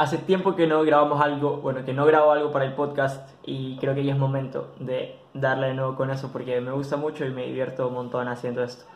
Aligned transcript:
Hace 0.00 0.16
tiempo 0.16 0.56
que 0.56 0.66
no 0.66 0.82
grabamos 0.82 1.20
algo, 1.20 1.58
bueno, 1.58 1.84
que 1.84 1.92
no 1.92 2.06
grabo 2.06 2.32
algo 2.32 2.50
para 2.50 2.64
el 2.64 2.72
podcast 2.72 3.28
y 3.44 3.76
creo 3.76 3.94
que 3.94 4.02
ya 4.02 4.14
es 4.14 4.18
momento 4.18 4.72
de 4.78 5.18
darle 5.34 5.66
de 5.66 5.74
nuevo 5.74 5.94
con 5.94 6.10
eso 6.10 6.32
porque 6.32 6.58
me 6.62 6.72
gusta 6.72 6.96
mucho 6.96 7.26
y 7.26 7.30
me 7.30 7.44
divierto 7.44 7.86
un 7.86 7.92
montón 7.92 8.26
haciendo 8.26 8.64
esto. 8.64 8.86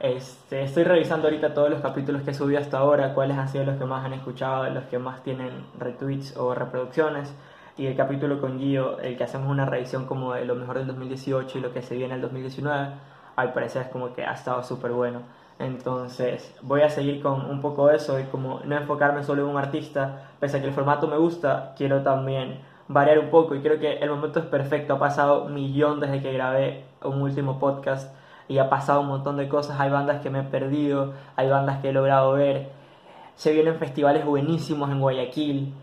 Este, 0.00 0.64
estoy 0.64 0.84
revisando 0.84 1.28
ahorita 1.28 1.54
todos 1.54 1.70
los 1.70 1.80
capítulos 1.80 2.20
que 2.24 2.32
he 2.32 2.34
subido 2.34 2.60
hasta 2.60 2.76
ahora, 2.76 3.14
cuáles 3.14 3.38
han 3.38 3.48
sido 3.48 3.64
los 3.64 3.78
que 3.78 3.86
más 3.86 4.04
han 4.04 4.12
escuchado, 4.12 4.68
los 4.68 4.84
que 4.84 4.98
más 4.98 5.22
tienen 5.22 5.64
retweets 5.78 6.36
o 6.36 6.54
reproducciones. 6.54 7.34
Y 7.78 7.86
el 7.86 7.96
capítulo 7.96 8.38
con 8.38 8.58
Gio, 8.58 9.00
el 9.00 9.16
que 9.16 9.24
hacemos 9.24 9.48
una 9.48 9.64
revisión 9.64 10.04
como 10.04 10.34
de 10.34 10.44
lo 10.44 10.56
mejor 10.56 10.76
del 10.76 10.88
2018 10.88 11.56
y 11.56 11.60
lo 11.62 11.72
que 11.72 11.80
se 11.80 11.96
viene 11.96 12.12
en 12.12 12.16
el 12.16 12.20
2019, 12.20 12.88
al 13.34 13.54
parecer 13.54 13.80
es 13.84 13.88
como 13.88 14.12
que 14.12 14.26
ha 14.26 14.34
estado 14.34 14.62
súper 14.62 14.90
bueno. 14.90 15.22
Entonces 15.60 16.54
voy 16.62 16.80
a 16.80 16.88
seguir 16.88 17.22
con 17.22 17.50
un 17.50 17.60
poco 17.60 17.88
de 17.88 17.96
eso 17.96 18.18
y 18.18 18.24
como 18.24 18.60
no 18.64 18.76
enfocarme 18.76 19.22
solo 19.22 19.42
en 19.42 19.50
un 19.50 19.58
artista, 19.58 20.30
pese 20.40 20.56
a 20.56 20.60
que 20.60 20.68
el 20.68 20.72
formato 20.72 21.06
me 21.06 21.18
gusta, 21.18 21.74
quiero 21.76 22.02
también 22.02 22.60
variar 22.88 23.18
un 23.18 23.28
poco 23.28 23.54
y 23.54 23.60
creo 23.60 23.78
que 23.78 23.98
el 23.98 24.08
momento 24.08 24.40
es 24.40 24.46
perfecto. 24.46 24.94
Ha 24.94 24.98
pasado 24.98 25.44
un 25.44 25.54
millón 25.54 26.00
desde 26.00 26.22
que 26.22 26.32
grabé 26.32 26.84
un 27.04 27.20
último 27.20 27.58
podcast 27.58 28.14
y 28.48 28.56
ha 28.56 28.70
pasado 28.70 29.02
un 29.02 29.08
montón 29.08 29.36
de 29.36 29.48
cosas. 29.50 29.78
Hay 29.78 29.90
bandas 29.90 30.22
que 30.22 30.30
me 30.30 30.40
he 30.40 30.44
perdido, 30.44 31.12
hay 31.36 31.50
bandas 31.50 31.80
que 31.80 31.90
he 31.90 31.92
logrado 31.92 32.32
ver. 32.32 32.70
Se 33.34 33.52
vienen 33.52 33.76
festivales 33.76 34.24
buenísimos 34.24 34.90
en 34.90 35.00
Guayaquil. 35.00 35.74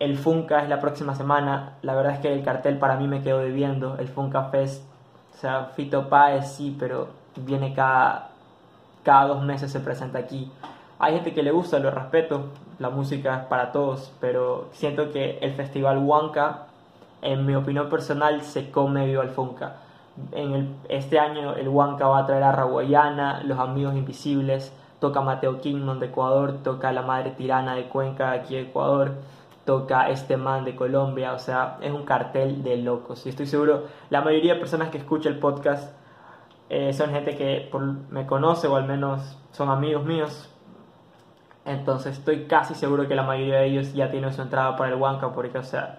El 0.00 0.18
Funka 0.18 0.62
es 0.64 0.68
la 0.68 0.80
próxima 0.80 1.14
semana. 1.14 1.76
La 1.82 1.94
verdad 1.94 2.14
es 2.14 2.18
que 2.18 2.32
el 2.32 2.42
cartel 2.42 2.78
para 2.78 2.96
mí 2.96 3.06
me 3.06 3.22
quedó 3.22 3.38
debiendo. 3.38 3.96
El 3.98 4.08
Funka 4.08 4.44
Fest. 4.46 4.84
O 5.34 5.36
sea, 5.36 5.66
Fito 5.76 6.08
Páez 6.08 6.48
sí, 6.48 6.76
pero 6.78 7.08
viene 7.36 7.72
cada 7.72 8.29
cada 9.10 9.26
dos 9.26 9.42
meses 9.42 9.72
se 9.72 9.80
presenta 9.80 10.20
aquí. 10.20 10.48
Hay 11.00 11.14
gente 11.14 11.34
que 11.34 11.42
le 11.42 11.50
gusta, 11.50 11.80
lo 11.80 11.90
respeto, 11.90 12.44
la 12.78 12.90
música 12.90 13.38
es 13.38 13.44
para 13.46 13.72
todos, 13.72 14.12
pero 14.20 14.68
siento 14.70 15.10
que 15.10 15.40
el 15.40 15.52
festival 15.54 15.98
Huanca, 15.98 16.66
en 17.20 17.44
mi 17.44 17.56
opinión 17.56 17.88
personal, 17.88 18.42
se 18.42 18.70
come 18.70 19.06
vivo 19.06 19.20
al 19.20 19.30
Funka. 19.30 19.78
En 20.30 20.52
el, 20.52 20.68
este 20.88 21.18
año 21.18 21.54
el 21.54 21.66
Huanca 21.66 22.06
va 22.06 22.18
a 22.18 22.26
traer 22.26 22.44
a 22.44 22.52
Raguayana, 22.52 23.42
Los 23.42 23.58
Amigos 23.58 23.96
Invisibles, 23.96 24.72
toca 25.00 25.22
Mateo 25.22 25.60
Kingman 25.60 25.98
de 25.98 26.06
Ecuador, 26.06 26.58
toca 26.62 26.92
La 26.92 27.02
Madre 27.02 27.32
Tirana 27.32 27.74
de 27.74 27.88
Cuenca, 27.88 28.30
aquí 28.30 28.54
de 28.54 28.60
Ecuador, 28.60 29.14
toca 29.64 30.08
este 30.08 30.36
man 30.36 30.64
de 30.64 30.76
Colombia, 30.76 31.32
o 31.32 31.40
sea, 31.40 31.78
es 31.80 31.90
un 31.90 32.04
cartel 32.04 32.62
de 32.62 32.76
locos. 32.76 33.26
Y 33.26 33.30
estoy 33.30 33.46
seguro, 33.46 33.86
la 34.08 34.20
mayoría 34.20 34.54
de 34.54 34.60
personas 34.60 34.90
que 34.90 34.98
escuchan 34.98 35.32
el 35.32 35.40
podcast 35.40 35.99
eh, 36.70 36.92
son 36.92 37.10
gente 37.10 37.36
que 37.36 37.68
me 38.10 38.26
conoce 38.26 38.68
o 38.68 38.76
al 38.76 38.86
menos 38.86 39.36
son 39.50 39.70
amigos 39.70 40.04
míos. 40.04 40.48
Entonces 41.64 42.18
estoy 42.18 42.44
casi 42.44 42.74
seguro 42.74 43.08
que 43.08 43.16
la 43.16 43.24
mayoría 43.24 43.56
de 43.56 43.66
ellos 43.66 43.92
ya 43.92 44.10
tienen 44.10 44.32
su 44.32 44.40
entrada 44.40 44.76
para 44.76 44.90
el 44.90 44.96
Huanca 44.96 45.32
porque, 45.32 45.58
o 45.58 45.64
sea, 45.64 45.98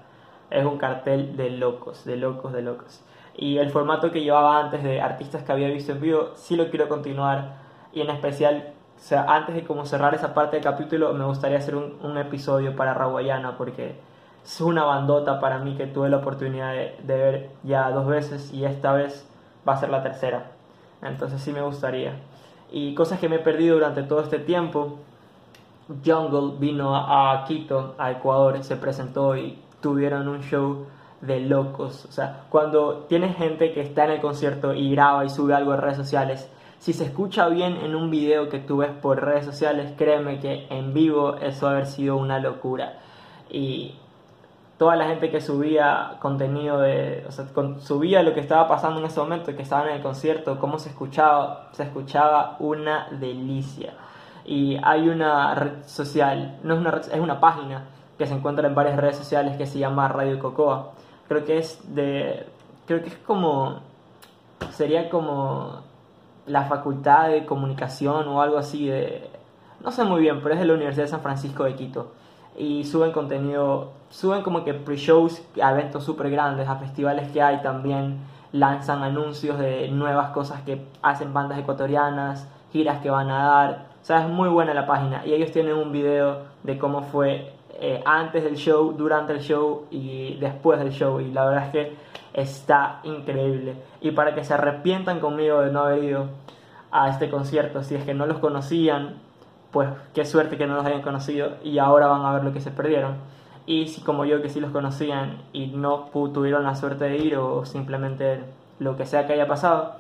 es 0.50 0.66
un 0.66 0.78
cartel 0.78 1.36
de 1.36 1.50
locos, 1.52 2.06
de 2.06 2.16
locos, 2.16 2.54
de 2.54 2.62
locos. 2.62 3.04
Y 3.36 3.58
el 3.58 3.70
formato 3.70 4.12
que 4.12 4.22
llevaba 4.22 4.60
antes 4.60 4.82
de 4.82 5.02
artistas 5.02 5.44
que 5.44 5.52
había 5.52 5.68
visto 5.68 5.92
en 5.92 6.02
vivo, 6.02 6.32
sí 6.36 6.56
lo 6.56 6.70
quiero 6.70 6.88
continuar. 6.88 7.58
Y 7.92 8.02
en 8.02 8.10
especial, 8.10 8.74
o 8.96 9.00
sea, 9.00 9.26
antes 9.28 9.56
de 9.56 9.66
como 9.66 9.86
cerrar 9.86 10.16
esa 10.16 10.34
parte 10.34 10.56
del 10.56 10.64
capítulo, 10.64 11.14
me 11.14 11.26
gustaría 11.26 11.58
hacer 11.58 11.76
un, 11.76 11.98
un 12.02 12.18
episodio 12.18 12.78
para 12.78 12.94
Raguayana 12.94 13.58
porque 13.58 14.00
es 14.44 14.62
una 14.62 14.86
bandota 14.86 15.42
para 15.42 15.60
mí 15.60 15.76
que 15.76 15.88
tuve 15.88 16.10
la 16.10 16.18
oportunidad 16.18 16.72
de, 16.72 16.96
de 17.04 17.18
ver 17.18 17.50
ya 17.64 17.92
dos 17.92 18.08
veces 18.08 18.54
y 18.54 18.64
esta 18.66 18.94
vez 18.94 19.28
va 19.68 19.74
a 19.74 19.78
ser 19.78 19.90
la 19.90 20.02
tercera. 20.02 20.52
Entonces 21.02 21.42
sí 21.42 21.52
me 21.52 21.62
gustaría. 21.62 22.16
Y 22.72 22.94
cosas 22.94 23.20
que 23.20 23.30
me 23.30 23.38
he 23.38 23.40
perdido 23.40 23.76
durante 23.76 24.04
todo 24.04 24.22
este 24.22 24.40
tiempo. 24.40 25.00
Jungle 26.06 26.58
vino 26.60 26.96
a 26.96 27.44
Quito, 27.48 27.96
a 27.98 28.12
Ecuador, 28.12 28.64
se 28.64 28.78
presentó 28.78 29.36
y 29.36 29.58
tuvieron 29.82 30.28
un 30.28 30.42
show 30.42 30.86
de 31.22 31.40
locos. 31.42 32.06
O 32.06 32.12
sea, 32.12 32.46
cuando 32.50 33.06
tienes 33.10 33.36
gente 33.36 33.74
que 33.74 33.82
está 33.82 34.06
en 34.06 34.12
el 34.12 34.22
concierto 34.22 34.74
y 34.74 34.92
graba 34.92 35.26
y 35.26 35.30
sube 35.30 35.54
algo 35.54 35.74
en 35.74 35.82
redes 35.82 35.98
sociales, 35.98 36.50
si 36.80 36.94
se 36.94 37.06
escucha 37.06 37.48
bien 37.50 37.78
en 37.78 37.96
un 37.96 38.10
video 38.10 38.50
que 38.50 38.60
tú 38.60 38.78
ves 38.78 38.92
por 38.92 39.24
redes 39.24 39.46
sociales, 39.46 39.94
créeme 39.98 40.40
que 40.40 40.66
en 40.70 40.94
vivo 40.94 41.36
eso 41.38 41.68
ha 41.68 41.72
haber 41.72 41.86
sido 41.86 42.18
una 42.18 42.40
locura. 42.40 43.00
Y 43.52 43.96
toda 44.82 44.96
la 44.96 45.06
gente 45.06 45.30
que 45.30 45.42
subía 45.42 46.18
contenido 46.20 46.80
de, 46.80 47.24
o 47.28 47.32
sea, 47.32 47.46
subía 47.82 48.24
lo 48.24 48.34
que 48.34 48.40
estaba 48.40 48.68
pasando 48.68 49.00
en 49.00 49.06
ese 49.06 49.20
momento, 49.20 49.56
que 49.56 49.62
estaban 49.62 49.90
en 49.90 49.98
el 49.98 50.02
concierto, 50.02 50.60
cómo 50.60 50.80
se 50.80 50.90
escuchaba, 50.90 51.70
se 51.74 51.84
escuchaba 51.84 52.56
una 52.58 53.08
delicia. 53.12 53.94
Y 54.44 54.80
hay 54.82 55.08
una 55.08 55.54
red 55.54 55.84
social, 55.86 56.58
no 56.64 56.74
es 56.74 56.80
una 56.80 56.90
red, 56.90 57.14
es 57.14 57.20
una 57.20 57.40
página 57.40 57.90
que 58.18 58.26
se 58.26 58.34
encuentra 58.34 58.68
en 58.68 58.74
varias 58.74 58.98
redes 58.98 59.18
sociales 59.18 59.56
que 59.56 59.68
se 59.68 59.78
llama 59.78 60.08
Radio 60.08 60.40
Cocoa. 60.40 60.94
Creo 61.28 61.46
que 61.46 61.60
es 61.60 61.80
de, 61.94 62.48
creo 62.88 63.04
que 63.04 63.10
es 63.10 63.18
como, 63.18 63.82
sería 64.72 65.12
como 65.12 65.82
la 66.48 66.64
facultad 66.64 67.28
de 67.28 67.46
comunicación 67.46 68.28
o 68.30 68.42
algo 68.42 68.58
así 68.58 68.88
de, 68.88 69.30
no 69.80 69.92
sé 69.92 70.06
muy 70.06 70.22
bien, 70.22 70.42
pero 70.42 70.56
es 70.56 70.60
de 70.60 70.66
la 70.66 70.74
Universidad 70.74 71.06
de 71.06 71.12
San 71.12 71.22
Francisco 71.22 71.66
de 71.66 71.76
Quito 71.76 72.14
y 72.58 72.84
suben 72.84 73.12
contenido, 73.12 73.92
suben 74.10 74.42
como 74.42 74.64
que 74.64 74.74
pre-shows 74.74 75.42
a 75.62 75.72
eventos 75.72 76.04
súper 76.04 76.30
grandes, 76.30 76.68
a 76.68 76.76
festivales 76.76 77.32
que 77.32 77.42
hay 77.42 77.62
también, 77.62 78.20
lanzan 78.52 79.04
anuncios 79.04 79.58
de 79.58 79.88
nuevas 79.90 80.32
cosas 80.32 80.62
que 80.62 80.86
hacen 81.02 81.34
bandas 81.34 81.58
ecuatorianas, 81.60 82.48
giras 82.72 83.00
que 83.02 83.10
van 83.10 83.30
a 83.30 83.46
dar, 83.46 83.86
o 84.02 84.06
sea, 84.06 84.24
es 84.24 84.30
muy 84.30 84.50
buena 84.50 84.74
la 84.74 84.88
página. 84.88 85.26
Y 85.26 85.34
ellos 85.34 85.52
tienen 85.52 85.76
un 85.76 85.92
video 85.92 86.40
de 86.64 86.78
cómo 86.78 87.04
fue 87.04 87.54
eh, 87.80 88.02
antes 88.06 88.44
del 88.44 88.56
show, 88.56 88.94
durante 88.94 89.34
el 89.34 89.42
show 89.42 89.86
y 89.92 90.36
después 90.36 90.80
del 90.80 90.92
show. 90.92 91.20
Y 91.20 91.32
la 91.32 91.46
verdad 91.46 91.66
es 91.68 91.72
que 91.72 91.96
está 92.34 93.00
increíble. 93.04 93.76
Y 94.02 94.12
para 94.12 94.34
que 94.34 94.44
se 94.44 94.54
arrepientan 94.54 95.20
conmigo 95.20 95.62
de 95.62 95.72
no 95.72 95.82
haber 95.82 96.04
ido 96.04 96.26
a 96.92 97.10
este 97.10 97.30
concierto, 97.30 97.84
si 97.84 97.96
es 97.96 98.04
que 98.04 98.14
no 98.14 98.26
los 98.26 98.40
conocían 98.40 99.16
pues 99.72 99.90
qué 100.14 100.26
suerte 100.26 100.58
que 100.58 100.68
no 100.68 100.76
los 100.76 100.86
hayan 100.86 101.02
conocido 101.02 101.58
y 101.64 101.80
ahora 101.80 102.08
van 102.08 102.26
a 102.26 102.34
ver 102.34 102.44
lo 102.44 102.54
que 102.54 102.62
se 102.62 102.72
perdieron. 102.72 103.16
Y 103.66 103.88
si 103.88 104.02
como 104.02 104.26
yo 104.26 104.42
que 104.42 104.50
sí 104.50 104.60
los 104.60 104.72
conocían 104.72 105.42
y 105.54 105.68
no 105.68 106.10
tuvieron 106.34 106.64
la 106.64 106.76
suerte 106.76 107.06
de 107.06 107.18
ir 107.18 107.38
o 107.38 107.66
simplemente 107.66 108.44
lo 108.80 108.98
que 108.98 109.06
sea 109.06 109.28
que 109.28 109.34
haya 109.34 109.48
pasado, 109.48 109.96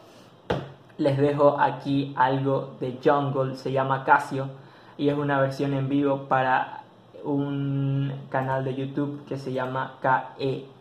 les 0.98 1.18
dejo 1.18 1.60
aquí 1.60 2.14
algo 2.18 2.76
de 2.80 3.00
Jungle, 3.04 3.56
se 3.56 3.72
llama 3.72 4.04
Casio 4.04 4.50
y 4.98 5.10
es 5.10 5.18
una 5.18 5.40
versión 5.40 5.74
en 5.74 5.90
vivo 5.90 6.28
para 6.28 6.84
un 7.24 8.12
canal 8.30 8.64
de 8.64 8.76
YouTube 8.76 9.24
que 9.26 9.38
se 9.38 9.54
llama 9.54 9.94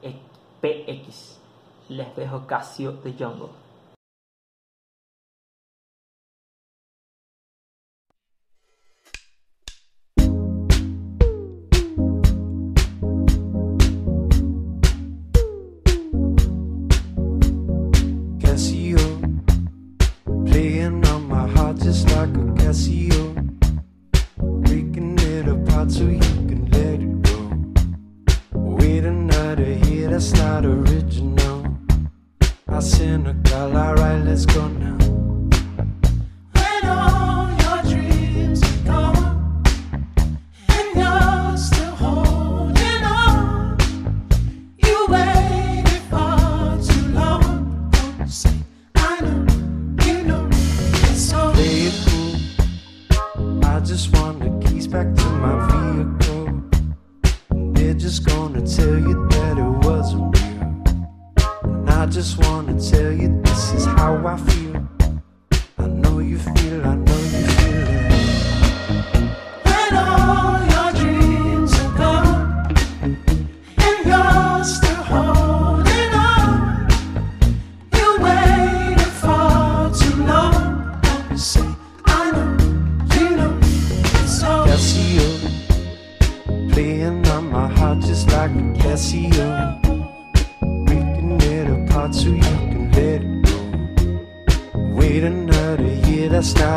KEPX. 0.03 1.39
Les 1.91 2.17
dejo 2.17 2.47
Casio 2.47 2.93
de 2.93 3.13
Jungle. 3.13 3.49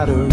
matter 0.06 0.33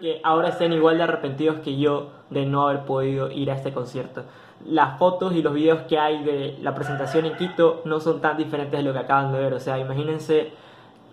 que 0.00 0.20
ahora 0.22 0.50
estén 0.50 0.72
igual 0.72 0.98
de 0.98 1.04
arrepentidos 1.04 1.60
que 1.60 1.76
yo 1.76 2.10
de 2.30 2.46
no 2.46 2.68
haber 2.68 2.84
podido 2.84 3.30
ir 3.30 3.50
a 3.50 3.54
este 3.54 3.72
concierto. 3.72 4.22
Las 4.64 4.98
fotos 4.98 5.34
y 5.34 5.42
los 5.42 5.52
videos 5.52 5.82
que 5.82 5.98
hay 5.98 6.22
de 6.24 6.58
la 6.62 6.74
presentación 6.74 7.26
en 7.26 7.36
Quito 7.36 7.82
no 7.84 8.00
son 8.00 8.20
tan 8.20 8.36
diferentes 8.36 8.78
de 8.78 8.82
lo 8.82 8.92
que 8.92 9.00
acaban 9.00 9.32
de 9.32 9.38
ver. 9.38 9.54
O 9.54 9.60
sea, 9.60 9.78
imagínense 9.78 10.52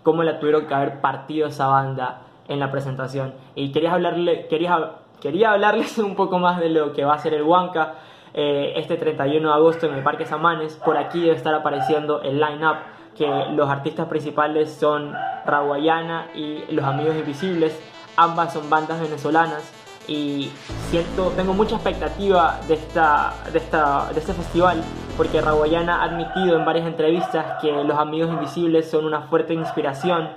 cómo 0.02 0.22
la 0.22 0.38
tuvieron 0.38 0.66
que 0.66 0.74
haber 0.74 1.00
partido 1.00 1.48
esa 1.48 1.66
banda 1.66 2.22
en 2.48 2.58
la 2.60 2.70
presentación. 2.70 3.34
Y 3.54 3.72
quería, 3.72 3.92
hablarle, 3.92 4.46
quería, 4.48 4.92
quería 5.20 5.52
hablarles 5.52 5.98
un 5.98 6.16
poco 6.16 6.38
más 6.38 6.60
de 6.60 6.70
lo 6.70 6.92
que 6.92 7.04
va 7.04 7.14
a 7.14 7.18
ser 7.18 7.34
el 7.34 7.42
Huanca 7.42 7.94
eh, 8.32 8.72
este 8.76 8.96
31 8.96 9.48
de 9.48 9.54
agosto 9.54 9.86
en 9.86 9.94
el 9.94 10.02
Parque 10.02 10.26
Samanes. 10.26 10.76
Por 10.84 10.96
aquí 10.96 11.20
debe 11.20 11.36
estar 11.36 11.54
apareciendo 11.54 12.22
el 12.22 12.40
line-up 12.40 12.76
que 13.16 13.28
los 13.52 13.68
artistas 13.68 14.08
principales 14.08 14.72
son 14.72 15.14
Raguayana 15.46 16.28
y 16.34 16.64
Los 16.72 16.84
Amigos 16.84 17.14
Invisibles. 17.16 17.80
Ambas 18.16 18.52
son 18.52 18.68
bandas 18.70 19.00
venezolanas 19.00 19.72
y 20.06 20.50
siento, 20.90 21.32
tengo 21.36 21.54
mucha 21.54 21.76
expectativa 21.76 22.60
de, 22.68 22.74
esta, 22.74 23.34
de, 23.52 23.58
esta, 23.58 24.12
de 24.12 24.20
este 24.20 24.34
festival 24.34 24.82
porque 25.16 25.40
Raguayana 25.40 26.02
ha 26.02 26.04
admitido 26.04 26.56
en 26.56 26.64
varias 26.64 26.86
entrevistas 26.86 27.60
que 27.60 27.72
Los 27.84 27.98
Amigos 27.98 28.30
Invisibles 28.30 28.90
son 28.90 29.04
una 29.04 29.22
fuerte 29.22 29.54
inspiración 29.54 30.28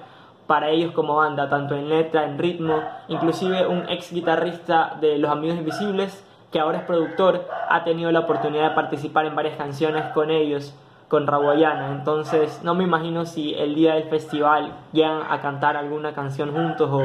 para 0.45 0.69
ellos 0.69 0.94
como 0.94 1.15
banda, 1.15 1.50
tanto 1.50 1.75
en 1.75 1.89
letra, 1.89 2.24
en 2.24 2.38
ritmo, 2.38 2.81
inclusive 3.09 3.68
un 3.68 3.89
ex 3.89 4.13
guitarrista 4.13 4.97
de 5.01 5.18
Los 5.18 5.29
Amigos 5.29 5.57
Invisibles, 5.57 6.25
que 6.51 6.59
ahora 6.59 6.79
es 6.79 6.83
productor, 6.85 7.45
ha 7.69 7.83
tenido 7.83 8.12
la 8.12 8.21
oportunidad 8.21 8.69
de 8.69 8.75
participar 8.75 9.25
en 9.25 9.35
varias 9.35 9.57
canciones 9.57 10.06
con 10.13 10.31
ellos, 10.31 10.74
con 11.10 11.27
Raguayana, 11.27 11.91
entonces 11.91 12.62
no 12.63 12.75
me 12.75 12.84
imagino 12.84 13.25
si 13.25 13.53
el 13.55 13.75
día 13.75 13.96
del 13.96 14.05
festival 14.05 14.74
llegan 14.93 15.22
a 15.29 15.41
cantar 15.41 15.75
alguna 15.75 16.13
canción 16.13 16.53
juntos 16.53 16.89
o 16.91 17.03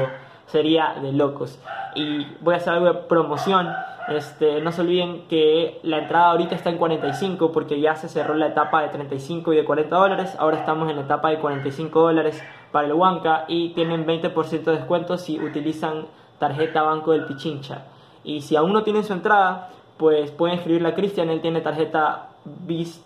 sería 0.53 0.95
de 1.01 1.13
locos. 1.13 1.59
Y 1.95 2.27
voy 2.41 2.55
a 2.55 2.59
hacer 2.59 2.75
algo 2.75 2.87
de 2.87 2.95
promoción. 2.95 3.69
Este, 4.09 4.61
no 4.61 4.71
se 4.71 4.83
olviden 4.83 5.27
que 5.29 5.81
la 5.83 5.99
entrada 5.99 6.31
ahorita 6.33 6.55
está 6.55 6.69
en 6.71 6.77
45 6.77 7.53
porque 7.53 7.81
ya 7.81 7.97
se 7.97 8.09
cerró 8.09 8.35
la 8.35 8.49
etapa 8.49 8.83
de 8.83 8.89
35 8.89 9.53
y 9.53 9.57
de 9.57 9.65
40 9.65 9.97
dólares. 9.97 10.37
Ahora 10.39 10.59
estamos 10.59 10.91
en 10.91 10.97
la 10.97 11.03
etapa 11.03 11.31
de 11.31 11.39
45 11.39 12.01
dólares 12.01 12.43
para 12.71 12.87
el 12.87 12.93
Huanca 12.93 13.47
y 13.49 13.71
tienen 13.71 14.07
20% 14.07 14.63
de 14.63 14.73
descuento 14.73 15.17
si 15.17 15.41
utilizan 15.41 16.07
tarjeta 16.39 16.83
Banco 16.83 17.13
del 17.13 17.25
Pichincha. 17.25 17.85
Y 18.23 18.43
si 18.43 18.55
aún 18.55 18.73
no 18.73 18.83
tienen 18.83 19.05
su 19.05 19.15
entrada, 19.15 19.71
pues 19.97 20.31
pueden 20.33 20.59
escribirle 20.59 20.89
a 20.89 20.95
Cristian, 20.95 21.31
él 21.31 21.41
tiene 21.41 21.63
tarjeta 21.63 22.29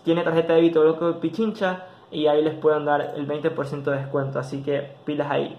tiene 0.03 0.23
tarjeta 0.23 0.53
de 0.53 0.61
débito 0.61 0.83
Banco 0.83 1.05
del 1.05 1.15
Pichincha 1.15 1.85
y 2.11 2.27
ahí 2.27 2.43
les 2.43 2.55
pueden 2.55 2.85
dar 2.85 3.13
el 3.15 3.27
20% 3.27 3.83
de 3.83 3.97
descuento. 3.97 4.39
Así 4.39 4.63
que 4.63 4.95
pilas 5.05 5.29
ahí. 5.31 5.55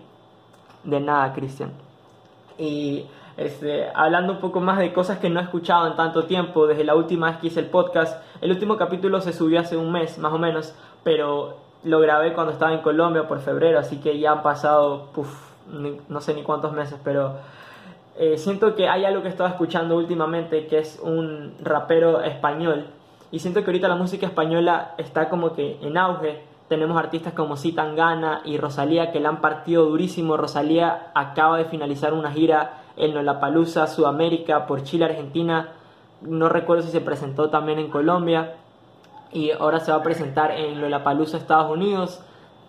De 0.84 1.00
nada, 1.00 1.32
Cristian. 1.32 1.72
Y 2.56 3.04
este, 3.36 3.88
hablando 3.94 4.32
un 4.32 4.40
poco 4.40 4.60
más 4.60 4.78
de 4.78 4.92
cosas 4.92 5.18
que 5.18 5.30
no 5.30 5.40
he 5.40 5.42
escuchado 5.42 5.86
en 5.86 5.96
tanto 5.96 6.24
tiempo, 6.24 6.66
desde 6.66 6.84
la 6.84 6.94
última 6.94 7.28
vez 7.30 7.38
que 7.38 7.46
hice 7.48 7.60
el 7.60 7.66
podcast, 7.66 8.20
el 8.40 8.50
último 8.50 8.76
capítulo 8.76 9.20
se 9.20 9.32
subió 9.32 9.60
hace 9.60 9.76
un 9.76 9.92
mes 9.92 10.18
más 10.18 10.32
o 10.32 10.38
menos, 10.38 10.74
pero 11.04 11.56
lo 11.84 12.00
grabé 12.00 12.32
cuando 12.32 12.52
estaba 12.52 12.72
en 12.72 12.80
Colombia 12.80 13.28
por 13.28 13.38
febrero, 13.40 13.78
así 13.78 13.98
que 13.98 14.18
ya 14.18 14.32
han 14.32 14.42
pasado, 14.42 15.06
puf, 15.14 15.32
ni- 15.70 16.00
no 16.08 16.20
sé 16.20 16.34
ni 16.34 16.42
cuántos 16.42 16.72
meses, 16.72 16.98
pero 17.04 17.34
eh, 18.16 18.36
siento 18.38 18.74
que 18.74 18.88
hay 18.88 19.04
algo 19.04 19.22
que 19.22 19.28
he 19.28 19.30
escuchando 19.46 19.96
últimamente 19.96 20.66
que 20.66 20.78
es 20.78 20.98
un 21.00 21.54
rapero 21.62 22.22
español 22.22 22.86
y 23.30 23.38
siento 23.38 23.60
que 23.60 23.66
ahorita 23.66 23.86
la 23.86 23.94
música 23.94 24.26
española 24.26 24.94
está 24.98 25.28
como 25.28 25.52
que 25.54 25.78
en 25.82 25.96
auge. 25.96 26.42
Tenemos 26.68 26.98
artistas 26.98 27.32
como 27.32 27.56
Tangana 27.56 28.42
y 28.44 28.58
Rosalía 28.58 29.10
que 29.10 29.20
la 29.20 29.30
han 29.30 29.40
partido 29.40 29.86
durísimo. 29.86 30.36
Rosalía 30.36 31.10
acaba 31.14 31.56
de 31.56 31.64
finalizar 31.64 32.12
una 32.12 32.30
gira 32.30 32.82
en 32.96 33.14
Lollapalooza, 33.14 33.86
Sudamérica, 33.86 34.66
por 34.66 34.82
Chile, 34.82 35.06
Argentina. 35.06 35.72
No 36.20 36.50
recuerdo 36.50 36.82
si 36.82 36.90
se 36.90 37.00
presentó 37.00 37.48
también 37.48 37.78
en 37.78 37.88
Colombia. 37.88 38.56
Y 39.32 39.50
ahora 39.50 39.80
se 39.80 39.92
va 39.92 39.98
a 39.98 40.02
presentar 40.02 40.50
en 40.50 40.80
Lollapalooza, 40.80 41.38
Estados 41.38 41.70
Unidos. 41.70 42.20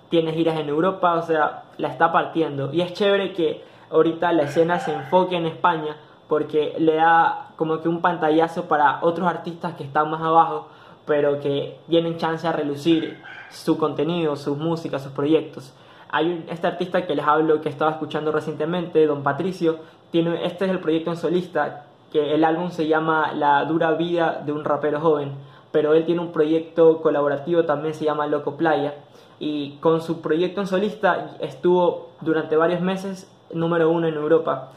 Tiene 0.10 0.32
giras 0.32 0.58
en 0.58 0.70
Europa, 0.70 1.16
o 1.16 1.22
sea, 1.22 1.64
la 1.78 1.90
está 1.90 2.12
partiendo. 2.14 2.74
Y 2.74 2.82
es 2.82 2.94
chévere 2.94 3.34
que 3.34 3.64
ahorita 3.92 4.32
la 4.32 4.44
escena 4.44 4.80
se 4.80 4.94
enfoque 4.94 5.36
en 5.36 5.46
España 5.46 5.98
porque 6.30 6.76
le 6.78 6.96
da 6.96 7.48
como 7.58 7.82
que 7.82 7.90
un 7.90 8.02
pantallazo 8.02 8.66
para 8.66 9.00
otros 9.02 9.28
artistas 9.28 9.74
que 9.74 9.84
están 9.84 10.10
más 10.10 10.22
abajo 10.22 10.70
pero 11.10 11.40
que 11.40 11.80
tienen 11.90 12.18
chance 12.18 12.48
a 12.48 12.52
relucir 12.52 13.18
su 13.50 13.80
contenido, 13.80 14.36
sus 14.36 14.56
músicas, 14.60 15.02
sus 15.02 15.12
proyectos. 15.12 15.74
Hay 16.12 16.28
un- 16.28 16.46
este 16.50 16.68
artista 16.68 17.08
que 17.08 17.16
les 17.16 17.26
hablo 17.26 17.62
que 17.62 17.70
estaba 17.70 17.90
escuchando 17.90 18.32
recientemente, 18.32 19.08
Don 19.08 19.24
Patricio, 19.24 19.78
tiene, 20.12 20.46
este 20.46 20.66
es 20.66 20.72
el 20.72 20.80
proyecto 20.80 21.10
en 21.10 21.18
solista, 21.18 21.88
que 22.14 22.36
el 22.36 22.44
álbum 22.44 22.70
se 22.70 22.88
llama 22.88 23.34
La 23.34 23.66
dura 23.66 23.92
vida 23.94 24.44
de 24.46 24.52
un 24.52 24.64
rapero 24.64 25.00
joven, 25.00 25.32
pero 25.72 25.96
él 25.96 26.06
tiene 26.06 26.22
un 26.22 26.32
proyecto 26.32 27.02
colaborativo 27.02 27.66
también 27.66 27.96
se 27.96 28.06
llama 28.06 28.28
Loco 28.28 28.56
Playa 28.56 28.94
y 29.40 29.78
con 29.80 30.02
su 30.02 30.22
proyecto 30.22 30.62
en 30.62 30.68
solista 30.68 31.32
estuvo 31.40 32.10
durante 32.22 32.56
varios 32.56 32.82
meses 32.82 33.32
número 33.52 33.90
uno 33.90 34.08
en 34.08 34.14
Europa. 34.16 34.74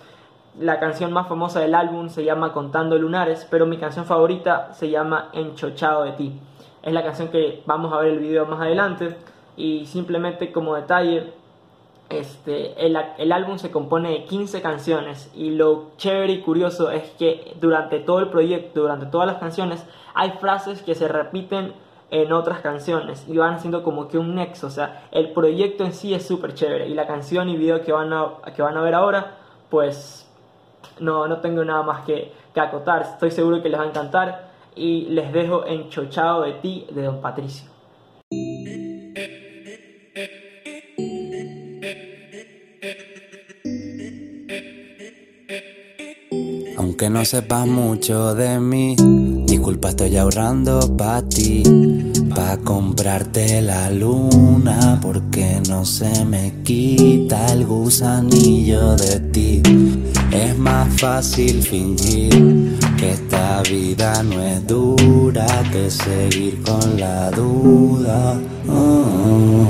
La 0.58 0.78
canción 0.78 1.14
más 1.14 1.28
famosa 1.28 1.60
del 1.60 1.74
álbum 1.74 2.10
se 2.10 2.24
llama 2.24 2.52
Contando 2.52 2.98
Lunares, 2.98 3.46
pero 3.50 3.64
mi 3.64 3.78
canción 3.78 4.04
favorita 4.04 4.74
se 4.74 4.90
llama 4.90 5.30
Enchochado 5.32 6.04
de 6.04 6.12
ti. 6.12 6.38
Es 6.82 6.92
la 6.92 7.02
canción 7.02 7.28
que 7.28 7.62
vamos 7.64 7.90
a 7.92 7.98
ver 7.98 8.12
el 8.12 8.18
video 8.18 8.44
más 8.44 8.60
adelante 8.60 9.16
y 9.56 9.86
simplemente 9.86 10.52
como 10.52 10.74
detalle, 10.74 11.32
este, 12.10 12.84
el, 12.84 12.98
el 13.16 13.32
álbum 13.32 13.56
se 13.56 13.70
compone 13.70 14.10
de 14.10 14.24
15 14.24 14.60
canciones 14.60 15.30
y 15.34 15.52
lo 15.52 15.92
chévere 15.96 16.34
y 16.34 16.42
curioso 16.42 16.90
es 16.90 17.08
que 17.12 17.56
durante 17.58 18.00
todo 18.00 18.18
el 18.18 18.28
proyecto, 18.28 18.82
durante 18.82 19.06
todas 19.06 19.26
las 19.26 19.38
canciones, 19.38 19.86
hay 20.12 20.32
frases 20.32 20.82
que 20.82 20.94
se 20.94 21.08
repiten 21.08 21.72
en 22.10 22.30
otras 22.30 22.60
canciones 22.60 23.26
y 23.26 23.38
van 23.38 23.54
haciendo 23.54 23.82
como 23.82 24.08
que 24.08 24.18
un 24.18 24.34
nexo, 24.34 24.66
o 24.66 24.70
sea, 24.70 25.08
el 25.12 25.32
proyecto 25.32 25.84
en 25.84 25.94
sí 25.94 26.12
es 26.12 26.26
súper 26.26 26.52
chévere 26.52 26.88
y 26.88 26.94
la 26.94 27.06
canción 27.06 27.48
y 27.48 27.56
video 27.56 27.80
que 27.80 27.92
van 27.92 28.12
a, 28.12 28.32
que 28.54 28.60
van 28.60 28.76
a 28.76 28.82
ver 28.82 28.94
ahora, 28.94 29.38
pues 29.70 30.28
no, 31.00 31.26
no 31.26 31.38
tengo 31.38 31.64
nada 31.64 31.82
más 31.82 32.04
que, 32.04 32.32
que 32.54 32.60
acotar, 32.60 33.02
estoy 33.02 33.30
seguro 33.30 33.62
que 33.62 33.68
les 33.68 33.78
va 33.78 33.84
a 33.84 33.88
encantar 33.88 34.52
y 34.74 35.06
les 35.10 35.32
dejo 35.32 35.66
enchochado 35.66 36.42
de 36.42 36.52
ti 36.54 36.86
de 36.90 37.02
Don 37.02 37.20
Patricio. 37.20 37.70
Aunque 46.78 47.10
no 47.10 47.24
sepas 47.24 47.66
mucho 47.66 48.34
de 48.34 48.58
mí, 48.58 48.96
disculpa, 49.46 49.90
estoy 49.90 50.16
ahorrando 50.16 50.80
pa' 50.96 51.22
ti. 51.22 51.62
Pa' 52.34 52.56
comprarte 52.58 53.60
la 53.60 53.90
luna, 53.90 54.98
porque 55.02 55.60
no 55.68 55.84
se 55.84 56.24
me 56.24 56.62
quita 56.62 57.52
el 57.52 57.66
gusanillo 57.66 58.96
de 58.96 59.20
ti. 59.20 60.01
Es 60.32 60.56
más 60.56 60.88
fácil 60.98 61.62
fingir 61.62 62.78
que 62.96 63.10
esta 63.10 63.62
vida 63.62 64.22
no 64.22 64.42
es 64.42 64.66
dura 64.66 65.46
que 65.70 65.90
seguir 65.90 66.62
con 66.62 66.98
la 66.98 67.30
duda. 67.30 68.40
Oh. 68.66 69.68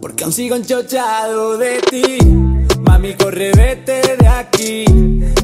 Porque 0.00 0.24
aún 0.24 0.32
sigo 0.32 0.56
enchochado 0.56 1.56
de 1.56 1.80
ti. 1.88 2.18
Mami, 2.80 3.14
corre, 3.14 3.52
vete 3.52 4.16
de 4.18 4.26
aquí. 4.26 4.84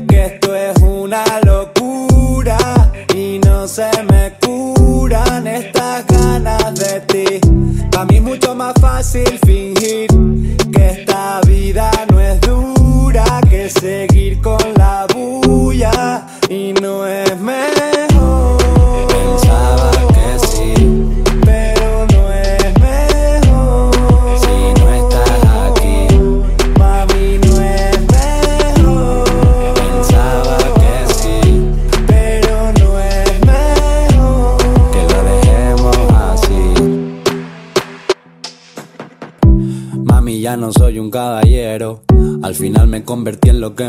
Que 0.09 0.27
esto 0.27 0.57
es 0.57 0.77
una 0.83 1.25
locura. 1.47 2.93
Y 3.15 3.39
no 3.39 3.69
se 3.69 3.91
me 4.11 4.35
curan 4.41 5.47
estas 5.47 6.05
ganas 6.09 6.75
de 6.75 7.01
ti. 7.03 7.41
Para 7.93 8.07
mí 8.07 8.17
es 8.17 8.23
mucho 8.23 8.57
más 8.57 8.75
fácil 8.81 9.39
fingir 9.47 9.60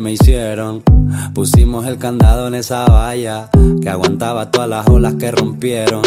me. 0.02 0.31
Pusimos 1.34 1.86
el 1.86 1.98
candado 1.98 2.48
en 2.48 2.56
esa 2.56 2.86
valla 2.86 3.50
que 3.82 3.90
aguantaba 3.90 4.52
todas 4.52 4.70
las 4.70 4.88
olas 4.88 5.16
que 5.16 5.32
rompieron. 5.32 6.02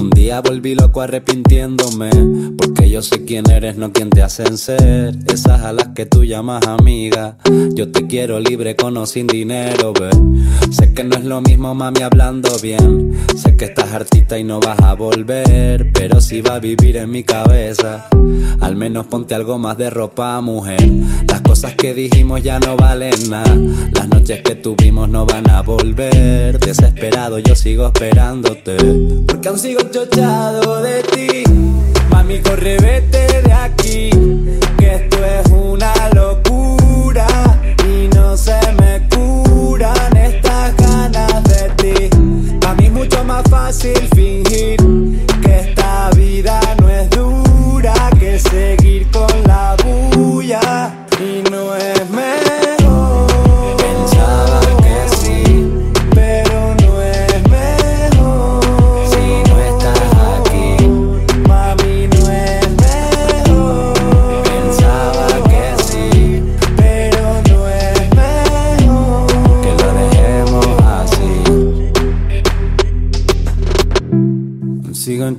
Un 0.00 0.10
día 0.10 0.40
volví 0.40 0.74
loco 0.74 1.02
arrepintiéndome, 1.02 2.10
porque 2.56 2.88
yo 2.88 3.02
sé 3.02 3.24
quién 3.24 3.50
eres, 3.50 3.76
no 3.76 3.92
quién 3.92 4.08
te 4.10 4.22
hacen 4.22 4.56
ser. 4.56 5.16
Esas 5.26 5.62
a 5.62 5.72
las 5.72 5.88
que 5.88 6.06
tú 6.06 6.24
llamas 6.24 6.66
amiga. 6.66 7.36
Yo 7.74 7.90
te 7.92 8.06
quiero 8.06 8.40
libre 8.40 8.76
con 8.76 8.96
o 8.96 9.06
sin 9.06 9.26
dinero, 9.26 9.92
ve. 9.92 10.10
Sé 10.70 10.94
que 10.94 11.04
no 11.04 11.16
es 11.16 11.24
lo 11.24 11.40
mismo, 11.42 11.74
mami, 11.74 12.00
hablando 12.00 12.50
bien. 12.62 13.12
Sé 13.36 13.56
que 13.56 13.66
estás 13.66 13.92
artista 13.92 14.38
y 14.38 14.44
no 14.44 14.60
vas 14.60 14.80
a 14.80 14.94
volver, 14.94 15.92
pero 15.92 16.20
si 16.20 16.40
va 16.40 16.54
a 16.54 16.58
vivir 16.60 16.96
en 16.96 17.10
mi 17.10 17.22
cabeza. 17.22 18.08
Al 18.60 18.76
menos 18.76 19.06
ponte 19.06 19.34
algo 19.34 19.58
más 19.58 19.76
de 19.76 19.90
ropa, 19.90 20.40
mujer. 20.40 20.90
Las 21.28 21.42
cosas 21.42 21.74
que 21.74 21.94
dijimos 21.94 22.42
ya 22.42 22.58
no 22.58 22.76
valen 22.76 23.30
nada. 23.30 23.54
Las 23.92 24.08
noches 24.08 24.40
que 24.46 24.54
tuvimos 24.54 25.08
no 25.08 25.26
van 25.26 25.50
a 25.50 25.60
volver. 25.62 26.58
Desesperado 26.60 27.38
yo 27.40 27.56
sigo 27.56 27.86
esperándote. 27.86 28.76
Porque 29.26 29.48
aún 29.48 29.58
sigo 29.58 29.80
chochado 29.90 30.82
de 30.82 31.02
ti. 31.02 31.44
Mami, 32.10 32.38
corre, 32.40 32.76
vete 32.78 33.42
de 33.42 33.52
aquí. 33.52 34.10
Que 34.78 34.94
esto 34.94 35.16
es 35.24 35.50
una 35.50 35.92
locura. 36.14 37.26
Y 37.88 38.08
no 38.14 38.36
se 38.36 38.58
me 38.80 39.08
curan 39.08 40.16
estas 40.16 40.76
ganas 40.76 41.44
de 41.44 41.68
ti. 41.76 42.10
A 42.66 42.74
mí 42.74 42.86
es 42.86 42.92
mucho 42.92 43.24
más 43.24 43.42
fácil 43.50 43.98
fingir 44.14 44.85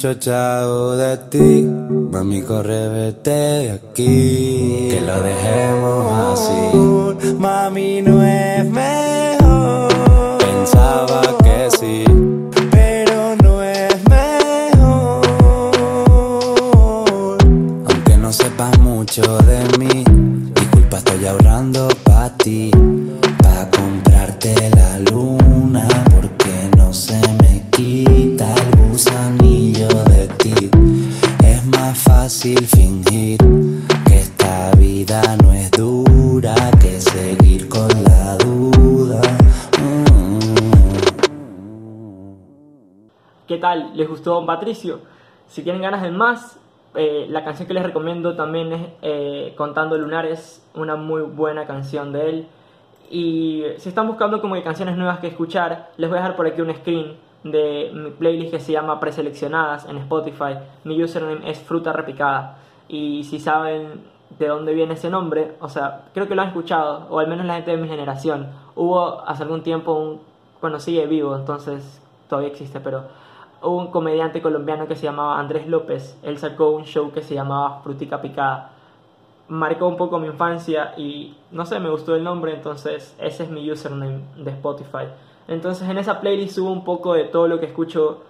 Sigo 0.08 0.14
enchochado 0.14 0.96
de 0.96 1.18
ti, 1.30 1.68
mami, 2.12 2.42
corre, 2.42 2.88
vete 2.88 3.30
de 3.30 3.72
aquí. 3.72 4.88
Que 4.90 5.02
lo 5.02 5.22
dejemos 5.22 6.40
así. 6.40 7.36
Mami, 7.38 8.02
no 8.02 8.24
es 8.24 8.64
Don 44.34 44.46
Patricio? 44.46 45.00
Si 45.48 45.63
tienen 45.63 45.81
ganas 45.81 46.01
de 46.01 46.12
más, 46.12 46.60
eh, 46.96 47.27
la 47.29 47.43
canción 47.43 47.67
que 47.67 47.74
les 47.74 47.84
recomiendo 47.84 48.36
también 48.36 48.74
es 48.74 48.88
eh, 49.01 49.53
Contando 49.55 49.98
Lunares, 49.98 50.67
una 50.74 50.96
muy 50.96 51.22
buena 51.22 51.65
canción 51.65 52.12
de 52.12 52.29
él. 52.29 52.48
Y 53.10 53.63
si 53.77 53.89
están 53.89 54.07
buscando 54.07 54.41
como 54.41 54.55
que 54.55 54.63
canciones 54.63 54.98
nuevas 54.98 55.19
que 55.19 55.27
escuchar, 55.27 55.91
les 55.98 56.10
voy 56.10 56.17
a 56.17 56.22
dejar 56.22 56.36
por 56.36 56.48
aquí 56.48 56.62
un 56.62 56.74
screen 56.75 57.15
de 57.43 57.91
mi 57.93 58.10
playlist 58.12 58.51
que 58.51 58.60
se 58.60 58.74
llama 58.74 59.00
Preseleccionadas 59.00 59.88
en 59.88 59.98
Spotify. 59.98 60.57
Mi 60.84 61.01
username 61.01 61.50
es 61.50 61.60
Fruta 61.60 61.93
Repicada. 61.93 62.57
Y 62.88 63.24
si 63.24 63.39
saben 63.39 64.01
de 64.38 64.48
dónde 64.48 64.74
viene 64.74 64.96
ese 64.96 65.10
nombre, 65.10 65.55
o 65.62 65.69
sea, 65.69 66.05
creo 66.13 66.27
que 66.27 66.36
lo 66.36 66.41
han 66.41 66.50
escuchado, 66.50 67.07
o 67.10 67.19
al 67.19 67.27
menos 67.27 67.46
la 67.46 67.55
gente 67.55 67.72
de 67.72 67.77
mi 67.77 67.88
generación. 67.88 68.48
Hubo 68.75 69.22
hace 69.25 69.43
algún 69.43 69.63
tiempo 69.63 69.93
un, 69.93 70.19
bueno, 70.62 70.79
sigue 70.79 71.05
vivo, 71.07 71.36
entonces 71.36 72.01
todavía 72.27 72.50
existe, 72.50 72.79
pero 72.79 73.05
un 73.62 73.88
comediante 73.88 74.42
colombiano 74.42 74.88
que 74.88 74.96
se 74.96 75.04
llamaba 75.04 75.40
Andrés 75.40 75.68
López. 75.68 76.18
Él 76.24 76.38
sacó 76.38 76.72
un 76.72 76.86
show 76.86 77.12
que 77.12 77.22
se 77.22 77.36
llamaba 77.36 77.82
Frutica 77.84 78.22
Picada. 78.22 78.72
Marcó 79.50 79.88
un 79.88 79.98
poco 79.98 80.20
mi 80.20 80.28
infancia 80.28 80.94
y 80.98 81.38
no 81.52 81.66
sé, 81.66 81.80
me 81.80 81.90
gustó 81.90 82.16
el 82.16 82.24
nombre, 82.24 82.54
entonces 82.54 83.16
ese 83.20 83.44
es 83.44 83.50
mi 83.50 83.70
username 83.72 84.22
de 84.38 84.52
Spotify. 84.52 85.08
Entonces 85.48 85.88
en 85.90 85.98
esa 85.98 86.20
playlist 86.20 86.56
subo 86.56 86.72
un 86.72 86.84
poco 86.84 87.14
de 87.14 87.24
todo 87.24 87.48
lo 87.48 87.60
que 87.60 87.68
escucho 87.68 88.24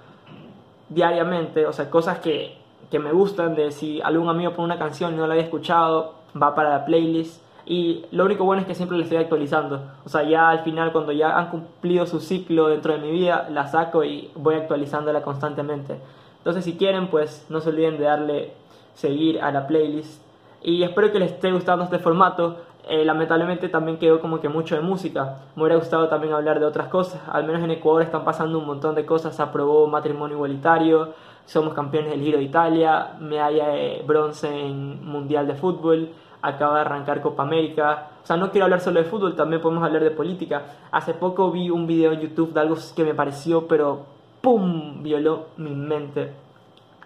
diariamente, 0.89 1.65
o 1.65 1.73
sea, 1.73 1.89
cosas 1.89 2.19
que, 2.19 2.57
que 2.91 2.99
me 2.99 3.11
gustan, 3.11 3.55
de 3.55 3.71
si 3.71 3.99
algún 4.01 4.29
amigo 4.29 4.51
pone 4.51 4.65
una 4.65 4.77
canción 4.77 5.13
y 5.13 5.17
no 5.17 5.25
la 5.25 5.33
había 5.33 5.45
escuchado, 5.45 6.13
va 6.41 6.53
para 6.55 6.69
la 6.69 6.85
playlist. 6.85 7.41
Y 7.69 8.05
lo 8.11 8.23
único 8.23 8.45
bueno 8.45 8.61
es 8.61 8.67
que 8.67 8.75
siempre 8.75 8.97
la 8.97 9.03
estoy 9.03 9.17
actualizando. 9.17 9.81
O 10.05 10.09
sea, 10.09 10.23
ya 10.23 10.49
al 10.49 10.59
final, 10.59 10.93
cuando 10.93 11.11
ya 11.11 11.37
han 11.37 11.49
cumplido 11.49 12.05
su 12.05 12.21
ciclo 12.21 12.69
dentro 12.69 12.93
de 12.93 12.99
mi 12.99 13.11
vida, 13.11 13.49
la 13.51 13.67
saco 13.67 14.05
y 14.05 14.31
voy 14.35 14.55
actualizándola 14.55 15.21
constantemente. 15.21 15.97
Entonces, 16.37 16.63
si 16.63 16.77
quieren, 16.77 17.09
pues 17.09 17.45
no 17.49 17.59
se 17.59 17.69
olviden 17.69 17.97
de 17.97 18.05
darle 18.05 18.53
seguir 18.93 19.41
a 19.41 19.51
la 19.51 19.67
playlist. 19.67 20.21
Y 20.63 20.81
espero 20.83 21.11
que 21.11 21.19
les 21.19 21.33
esté 21.33 21.51
gustando 21.51 21.83
este 21.83 21.99
formato. 21.99 22.55
Eh, 22.87 23.03
lamentablemente 23.03 23.67
también 23.67 23.97
quedó 23.97 24.21
como 24.21 24.39
que 24.39 24.47
mucho 24.47 24.75
de 24.75 24.81
música. 24.81 25.39
Me 25.57 25.63
hubiera 25.63 25.75
gustado 25.75 26.07
también 26.07 26.33
hablar 26.33 26.61
de 26.61 26.65
otras 26.65 26.87
cosas. 26.87 27.19
Al 27.29 27.45
menos 27.45 27.61
en 27.63 27.71
Ecuador 27.71 28.01
están 28.01 28.23
pasando 28.23 28.59
un 28.59 28.65
montón 28.65 28.95
de 28.95 29.05
cosas. 29.05 29.35
Se 29.35 29.41
aprobó 29.41 29.87
matrimonio 29.87 30.37
igualitario. 30.37 31.13
Somos 31.45 31.73
campeones 31.73 32.11
del 32.11 32.21
Giro 32.21 32.37
de 32.37 32.45
Italia. 32.45 33.17
Medalla 33.19 33.67
de 33.67 34.03
bronce 34.07 34.47
en 34.47 35.05
Mundial 35.05 35.47
de 35.47 35.55
Fútbol. 35.55 36.11
Acaba 36.41 36.75
de 36.75 36.81
arrancar 36.81 37.21
Copa 37.21 37.43
América. 37.43 38.09
O 38.23 38.27
sea, 38.27 38.37
no 38.37 38.51
quiero 38.51 38.65
hablar 38.65 38.81
solo 38.81 39.01
de 39.01 39.09
fútbol, 39.09 39.35
también 39.35 39.61
podemos 39.61 39.83
hablar 39.83 40.03
de 40.03 40.11
política. 40.11 40.63
Hace 40.91 41.13
poco 41.13 41.51
vi 41.51 41.69
un 41.69 41.87
video 41.87 42.11
en 42.11 42.21
YouTube 42.21 42.53
de 42.53 42.59
algo 42.59 42.75
que 42.95 43.03
me 43.03 43.13
pareció, 43.13 43.67
pero 43.67 44.05
¡pum! 44.41 45.01
violó 45.01 45.47
mi 45.57 45.71
mente. 45.71 46.33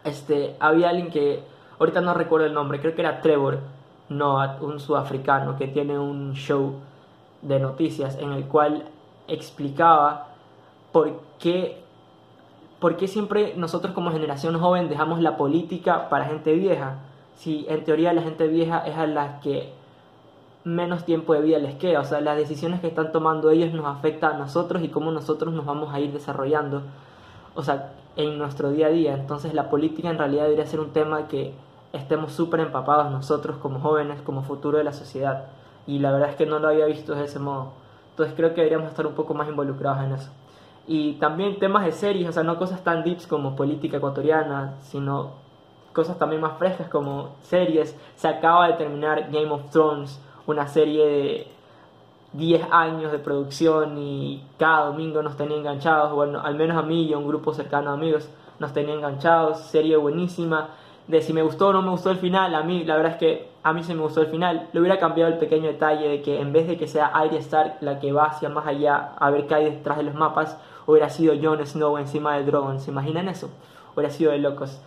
Este, 0.03 0.55
había 0.59 0.89
alguien 0.89 1.09
que, 1.09 1.43
ahorita 1.79 2.01
no 2.01 2.13
recuerdo 2.13 2.47
el 2.47 2.53
nombre, 2.53 2.79
creo 2.79 2.95
que 2.95 3.01
era 3.01 3.21
Trevor 3.21 3.59
Noah, 4.09 4.57
un 4.61 4.79
sudafricano 4.79 5.57
que 5.57 5.67
tiene 5.67 5.97
un 5.97 6.33
show 6.33 6.75
de 7.41 7.59
noticias 7.59 8.17
en 8.17 8.31
el 8.33 8.45
cual 8.45 8.83
explicaba 9.27 10.27
por 10.91 11.21
qué, 11.39 11.81
por 12.79 12.97
qué 12.97 13.07
siempre 13.07 13.53
nosotros 13.55 13.93
como 13.93 14.11
generación 14.11 14.59
joven 14.59 14.89
dejamos 14.89 15.21
la 15.21 15.37
política 15.37 16.09
para 16.09 16.25
gente 16.25 16.53
vieja. 16.53 16.97
Si 17.41 17.65
en 17.69 17.83
teoría 17.83 18.13
la 18.13 18.21
gente 18.21 18.47
vieja 18.47 18.85
es 18.85 18.95
a 18.95 19.07
la 19.07 19.39
que 19.39 19.73
menos 20.63 21.05
tiempo 21.05 21.33
de 21.33 21.41
vida 21.41 21.57
les 21.57 21.73
queda, 21.73 22.01
o 22.01 22.03
sea, 22.03 22.21
las 22.21 22.37
decisiones 22.37 22.81
que 22.81 22.87
están 22.87 23.11
tomando 23.11 23.49
ellos 23.49 23.73
nos 23.73 23.87
afectan 23.87 24.35
a 24.35 24.37
nosotros 24.37 24.83
y 24.83 24.89
cómo 24.89 25.11
nosotros 25.11 25.51
nos 25.51 25.65
vamos 25.65 25.91
a 25.91 25.99
ir 25.99 26.13
desarrollando, 26.13 26.83
o 27.55 27.63
sea, 27.63 27.93
en 28.15 28.37
nuestro 28.37 28.69
día 28.69 28.85
a 28.85 28.89
día. 28.91 29.15
Entonces 29.15 29.55
la 29.55 29.71
política 29.71 30.11
en 30.11 30.19
realidad 30.19 30.43
debería 30.43 30.67
ser 30.67 30.81
un 30.81 30.91
tema 30.91 31.27
que 31.27 31.55
estemos 31.93 32.31
súper 32.31 32.59
empapados 32.59 33.11
nosotros 33.11 33.57
como 33.57 33.79
jóvenes, 33.79 34.21
como 34.21 34.43
futuro 34.43 34.77
de 34.77 34.83
la 34.83 34.93
sociedad. 34.93 35.45
Y 35.87 35.97
la 35.97 36.11
verdad 36.11 36.29
es 36.29 36.35
que 36.35 36.45
no 36.45 36.59
lo 36.59 36.67
había 36.67 36.85
visto 36.85 37.15
de 37.15 37.25
ese 37.25 37.39
modo. 37.39 37.71
Entonces 38.11 38.35
creo 38.35 38.49
que 38.49 38.61
deberíamos 38.61 38.89
estar 38.89 39.07
un 39.07 39.15
poco 39.15 39.33
más 39.33 39.49
involucrados 39.49 40.03
en 40.03 40.11
eso. 40.11 40.29
Y 40.85 41.13
también 41.13 41.57
temas 41.57 41.85
de 41.85 41.91
series, 41.91 42.29
o 42.29 42.33
sea, 42.33 42.43
no 42.43 42.59
cosas 42.59 42.83
tan 42.83 43.03
deeps 43.03 43.25
como 43.25 43.55
política 43.55 43.97
ecuatoriana, 43.97 44.75
sino 44.83 45.41
cosas 45.93 46.17
también 46.17 46.41
más 46.41 46.57
frescas 46.57 46.87
como 46.89 47.35
series. 47.43 47.95
Se 48.15 48.27
acaba 48.27 48.67
de 48.67 48.73
terminar 48.73 49.29
Game 49.31 49.51
of 49.51 49.69
Thrones, 49.71 50.19
una 50.45 50.67
serie 50.67 51.05
de 51.05 51.47
10 52.33 52.67
años 52.71 53.11
de 53.11 53.19
producción 53.19 53.97
y 53.97 54.43
cada 54.57 54.85
domingo 54.85 55.21
nos 55.21 55.35
tenía 55.35 55.57
enganchados, 55.57 56.13
bueno, 56.13 56.39
al 56.41 56.55
menos 56.55 56.77
a 56.77 56.81
mí 56.81 57.03
y 57.03 57.13
a 57.13 57.17
un 57.17 57.27
grupo 57.27 57.53
cercano 57.53 57.89
de 57.91 57.97
amigos 57.97 58.29
nos 58.59 58.73
tenía 58.73 58.93
enganchados, 58.93 59.59
serie 59.59 59.97
buenísima, 59.97 60.69
de 61.07 61.21
si 61.21 61.33
me 61.33 61.41
gustó 61.41 61.69
o 61.69 61.73
no 61.73 61.81
me 61.81 61.89
gustó 61.89 62.11
el 62.11 62.17
final, 62.17 62.55
a 62.55 62.63
mí 62.63 62.85
la 62.85 62.95
verdad 62.95 63.13
es 63.13 63.17
que 63.17 63.49
a 63.63 63.73
mí 63.73 63.83
se 63.83 63.93
me 63.93 64.01
gustó 64.01 64.21
el 64.21 64.27
final, 64.27 64.69
le 64.71 64.79
hubiera 64.79 64.97
cambiado 64.97 65.31
el 65.31 65.39
pequeño 65.39 65.67
detalle 65.67 66.07
de 66.07 66.21
que 66.21 66.39
en 66.39 66.53
vez 66.53 66.67
de 66.67 66.77
que 66.77 66.87
sea 66.87 67.07
Arya 67.07 67.39
Stark 67.39 67.77
la 67.81 67.99
que 67.99 68.13
va 68.13 68.25
hacia 68.25 68.49
más 68.49 68.65
allá 68.65 69.13
a 69.19 69.29
ver 69.29 69.47
qué 69.47 69.55
hay 69.55 69.65
detrás 69.65 69.97
de 69.97 70.03
los 70.03 70.15
mapas, 70.15 70.57
hubiera 70.85 71.09
sido 71.09 71.33
Jon 71.41 71.65
Snow 71.65 71.97
encima 71.97 72.35
del 72.35 72.45
Drogon, 72.45 72.79
¿se 72.79 72.91
imaginan 72.91 73.27
eso? 73.27 73.49
Hubiera 73.93 74.09
sido 74.09 74.31
de 74.31 74.37
locos. 74.37 74.79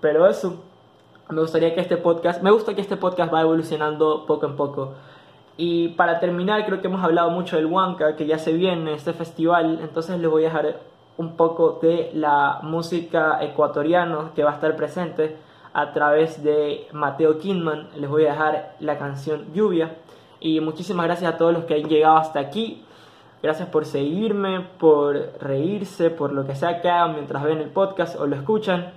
Pero 0.00 0.26
eso, 0.26 0.62
me 1.30 1.40
gustaría 1.40 1.74
que 1.74 1.80
este 1.80 1.96
podcast, 1.96 2.42
me 2.42 2.50
gusta 2.50 2.74
que 2.74 2.80
este 2.80 2.96
podcast 2.96 3.32
va 3.32 3.40
evolucionando 3.40 4.26
poco 4.26 4.46
en 4.46 4.56
poco. 4.56 4.94
Y 5.56 5.88
para 5.90 6.20
terminar, 6.20 6.66
creo 6.66 6.80
que 6.80 6.88
hemos 6.88 7.02
hablado 7.02 7.30
mucho 7.30 7.56
del 7.56 7.66
Huanca, 7.66 8.16
que 8.16 8.26
ya 8.26 8.38
se 8.38 8.52
viene 8.52 8.94
este 8.94 9.12
festival, 9.12 9.78
entonces 9.82 10.18
les 10.18 10.30
voy 10.30 10.44
a 10.44 10.48
dejar 10.48 10.80
un 11.16 11.36
poco 11.36 11.78
de 11.80 12.10
la 12.12 12.58
música 12.62 13.38
ecuatoriana 13.40 14.32
que 14.34 14.42
va 14.42 14.50
a 14.50 14.54
estar 14.54 14.74
presente 14.76 15.36
a 15.72 15.92
través 15.92 16.42
de 16.42 16.86
Mateo 16.92 17.38
Kidman. 17.38 17.88
Les 17.96 18.10
voy 18.10 18.26
a 18.26 18.32
dejar 18.32 18.76
la 18.80 18.98
canción 18.98 19.52
Lluvia. 19.54 19.96
Y 20.40 20.60
muchísimas 20.60 21.06
gracias 21.06 21.32
a 21.32 21.36
todos 21.38 21.52
los 21.52 21.64
que 21.64 21.74
han 21.74 21.88
llegado 21.88 22.16
hasta 22.16 22.40
aquí. 22.40 22.82
Gracias 23.42 23.68
por 23.68 23.84
seguirme, 23.84 24.60
por 24.78 25.16
reírse, 25.40 26.10
por 26.10 26.32
lo 26.32 26.46
que 26.46 26.54
sea 26.54 26.80
que 26.80 26.88
hagan 26.88 27.14
mientras 27.14 27.42
ven 27.42 27.60
el 27.60 27.70
podcast 27.70 28.18
o 28.18 28.26
lo 28.26 28.36
escuchan. 28.36 28.92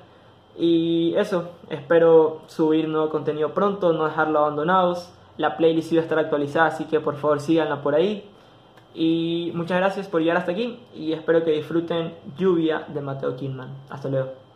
Y 0.58 1.14
eso, 1.16 1.52
espero 1.70 2.42
subir 2.48 2.88
nuevo 2.88 3.10
contenido 3.10 3.54
pronto, 3.54 3.94
no 3.94 4.06
dejarlo 4.06 4.40
abandonados. 4.40 5.14
La 5.38 5.56
playlist 5.56 5.92
iba 5.92 6.02
a 6.02 6.04
estar 6.04 6.18
actualizada, 6.18 6.68
así 6.68 6.86
que 6.86 7.00
por 7.00 7.16
favor 7.16 7.40
síganla 7.40 7.82
por 7.82 7.94
ahí. 7.94 8.28
Y 8.96 9.52
muchas 9.54 9.78
gracias 9.78 10.08
por 10.08 10.22
llegar 10.22 10.38
hasta 10.38 10.54
aquí 10.54 10.80
y 10.96 11.14
espero 11.14 11.44
que 11.44 11.52
disfruten 11.52 12.16
Lluvia 12.36 12.86
de 12.88 13.02
Mateo 13.02 13.36
Kidman. 13.36 13.70
Hasta 13.90 14.10
luego. 14.10 14.47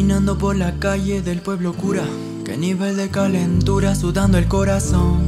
Caminando 0.00 0.38
por 0.38 0.56
la 0.56 0.78
calle 0.78 1.20
del 1.20 1.42
pueblo 1.42 1.74
cura, 1.74 2.04
qué 2.46 2.56
nivel 2.56 2.96
de 2.96 3.10
calentura 3.10 3.94
sudando 3.94 4.38
el 4.38 4.48
corazón. 4.48 5.20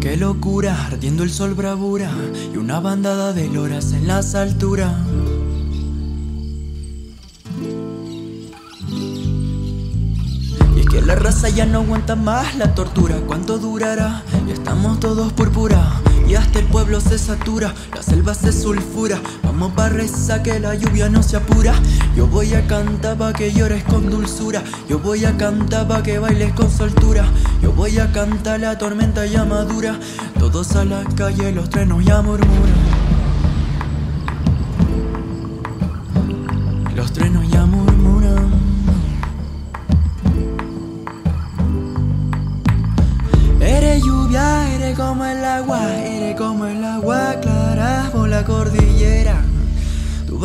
Qué 0.00 0.16
locura, 0.16 0.86
ardiendo 0.86 1.22
el 1.22 1.30
sol 1.30 1.52
bravura 1.52 2.10
y 2.50 2.56
una 2.56 2.80
bandada 2.80 3.34
de 3.34 3.50
loras 3.50 3.92
en 3.92 4.06
las 4.06 4.34
alturas. 4.34 4.94
Y 10.74 10.80
es 10.80 10.86
que 10.86 11.02
la 11.02 11.14
raza 11.14 11.50
ya 11.50 11.66
no 11.66 11.80
aguanta 11.80 12.16
más 12.16 12.56
la 12.56 12.74
tortura, 12.74 13.16
¿cuánto 13.26 13.58
durará? 13.58 14.24
Y 14.48 14.52
estamos 14.52 14.98
todos 14.98 15.30
púrpura 15.34 16.00
y 16.28 16.34
hasta 16.34 16.58
el 16.58 16.66
pueblo 16.66 17.00
se 17.00 17.18
satura, 17.18 17.74
la 17.94 18.02
selva 18.02 18.34
se 18.34 18.52
sulfura. 18.52 19.20
Vamos 19.42 19.72
pa' 19.72 19.88
rezar 19.88 20.42
que 20.42 20.58
la 20.58 20.74
lluvia 20.74 21.08
no 21.08 21.22
se 21.22 21.36
apura. 21.36 21.74
Yo 22.16 22.26
voy 22.26 22.54
a 22.54 22.66
cantar 22.66 23.16
pa' 23.16 23.32
que 23.32 23.52
llores 23.52 23.84
con 23.84 24.10
dulzura. 24.10 24.62
Yo 24.88 24.98
voy 24.98 25.24
a 25.24 25.36
cantar 25.36 25.86
pa' 25.88 26.02
que 26.02 26.18
bailes 26.18 26.52
con 26.54 26.70
soltura. 26.70 27.24
Yo 27.62 27.72
voy 27.72 27.98
a 27.98 28.10
cantar 28.12 28.60
la 28.60 28.76
tormenta 28.76 29.24
ya 29.26 29.44
madura. 29.44 29.98
Todos 30.38 30.74
a 30.76 30.84
la 30.84 31.04
calle, 31.16 31.52
los 31.52 31.70
trenos 31.70 32.04
ya 32.04 32.22
murmuran. 32.22 32.85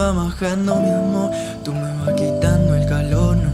Amor, 0.09 1.31
tú 1.63 1.73
me 1.73 1.93
vas 1.97 2.13
quitando 2.15 2.75
el 2.75 2.87
calor. 2.87 3.37
no. 3.37 3.51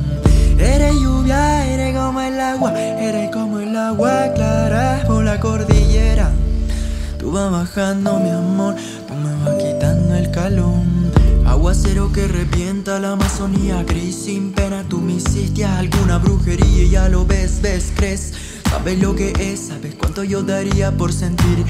Eres 0.59 0.93
lluvia, 0.95 1.65
eres 1.67 1.95
como 1.95 2.21
el 2.21 2.39
agua, 2.39 2.73
eres 2.79 3.29
como 3.31 3.59
el 3.59 3.75
agua 3.75 4.33
clara 4.33 5.03
por 5.05 5.23
la 5.23 5.39
cordillera. 5.39 6.31
Tú 7.19 7.31
vas 7.31 7.51
bajando 7.51 8.19
mi 8.19 8.29
amor, 8.29 8.75
tú 9.07 9.13
me 9.13 9.35
vas 9.43 9.61
quitando 9.61 10.15
el 10.15 10.31
calor. 10.31 10.73
Aguacero 11.45 12.11
que 12.11 12.27
revienta 12.27 12.99
la 12.99 13.11
Amazonía, 13.11 13.83
gris 13.83 14.15
sin 14.15 14.53
pena, 14.53 14.83
tú 14.87 14.99
me 14.99 15.13
hiciste 15.13 15.65
alguna 15.65 16.17
brujería 16.17 16.83
y 16.83 16.89
ya 16.89 17.09
lo 17.09 17.25
ves, 17.25 17.61
ves, 17.61 17.91
crees. 17.95 18.33
Sabes 18.69 18.99
lo 18.99 19.15
que 19.15 19.33
es, 19.39 19.67
sabes 19.67 19.95
cuánto 19.95 20.23
yo 20.23 20.43
daría 20.43 20.91
por 20.91 21.13
sentir 21.13 21.65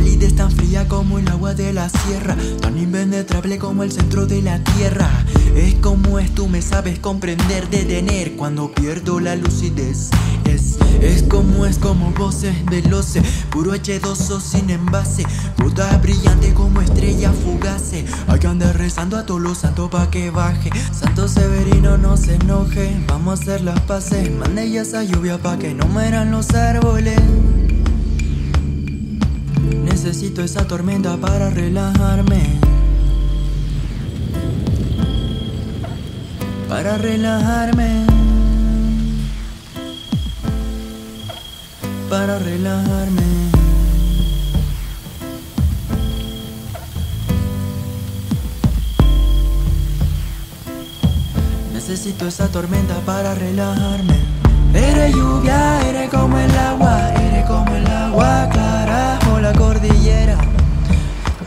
calidez 0.00 0.34
tan 0.34 0.50
fría 0.50 0.88
como 0.88 1.18
el 1.18 1.28
agua 1.28 1.52
de 1.52 1.74
la 1.74 1.90
sierra, 1.90 2.34
tan 2.62 2.78
impenetrable 2.78 3.58
como 3.58 3.82
el 3.82 3.92
centro 3.92 4.24
de 4.24 4.40
la 4.40 4.58
tierra. 4.64 5.10
Es 5.54 5.74
como 5.74 6.18
es, 6.18 6.34
tú 6.34 6.48
me 6.48 6.62
sabes 6.62 6.98
comprender, 6.98 7.68
detener 7.68 8.34
cuando 8.34 8.72
pierdo 8.72 9.20
la 9.20 9.36
lucidez. 9.36 10.08
Es, 10.46 10.78
es 11.02 11.22
como 11.24 11.66
es 11.66 11.76
como 11.76 12.12
voces 12.12 12.64
veloces, 12.64 13.22
puro 13.50 13.74
H2O 13.74 14.40
sin 14.40 14.70
envase, 14.70 15.26
puta 15.56 15.94
brillante 15.98 16.54
como 16.54 16.80
estrella 16.80 17.30
fugace. 17.32 18.06
Hay 18.26 18.38
que 18.38 18.46
andar 18.46 18.78
rezando 18.78 19.18
a 19.18 19.26
todos 19.26 19.42
los 19.42 19.58
santos 19.58 19.90
pa' 19.90 20.10
que 20.10 20.30
baje. 20.30 20.70
Santo 20.98 21.28
Severino 21.28 21.98
no 21.98 22.16
se 22.16 22.36
enoje, 22.36 23.04
vamos 23.06 23.38
a 23.38 23.42
hacer 23.42 23.60
las 23.60 23.80
paces. 23.80 24.30
Mande 24.30 24.70
ya 24.70 24.80
esa 24.80 25.04
lluvia 25.04 25.36
pa' 25.36 25.58
que 25.58 25.74
no 25.74 25.84
mueran 25.88 26.30
los 26.30 26.54
árboles. 26.54 27.20
Necesito 30.02 30.40
esa 30.42 30.66
tormenta 30.66 31.14
para 31.18 31.50
relajarme. 31.50 32.40
Para 36.70 36.96
relajarme. 36.96 38.06
Para 42.08 42.38
relajarme. 42.38 43.22
Necesito 51.74 52.26
esa 52.26 52.48
tormenta 52.48 52.94
para 53.04 53.34
relajarme. 53.34 54.16
Eres 54.72 55.14
lluvia, 55.14 55.86
eres 55.90 56.08
como 56.08 56.38
el 56.38 56.56
agua, 56.56 57.12
eres 57.16 57.44
como 57.44 57.76
el 57.76 57.86
agua. 57.86 58.69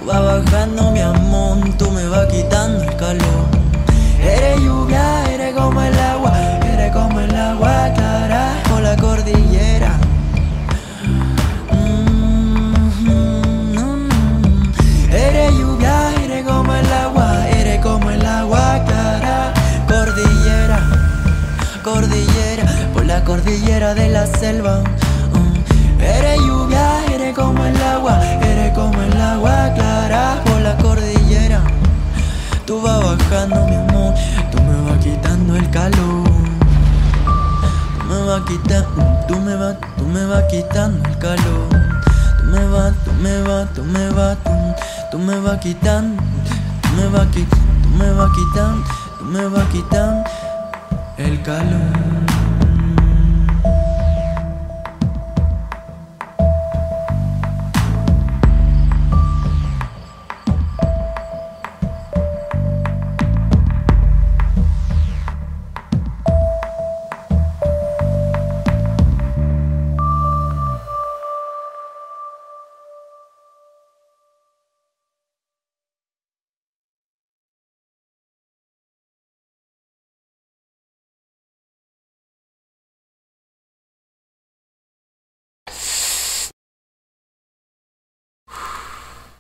Vas 0.06 0.22
bajando 0.22 0.92
mi 0.92 1.00
amor, 1.00 1.58
tú 1.78 1.90
me 1.92 2.06
vas 2.10 2.28
quitando 2.28 2.84
el 2.84 2.96
calor. 2.98 3.46
Eres 4.20 4.60
lluvia, 4.60 5.32
eres 5.34 5.54
como 5.56 5.82
el 5.82 5.93
me 47.98 48.12
vas 48.14 48.32
quitando, 48.32 48.84
tú 49.18 49.26
me 49.26 49.42
me 49.42 49.48
vas 49.48 49.68
quitando 49.70 50.24
el 51.18 51.42
calor. 51.44 52.13